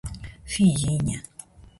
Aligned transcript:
Filliña. 0.53 1.19